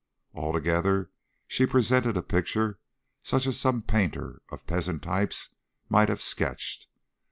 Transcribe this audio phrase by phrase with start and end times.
[0.33, 1.11] Altogether
[1.45, 2.79] she presented a picture
[3.21, 5.53] such as some painter of peasant types
[5.89, 6.87] might have sketched.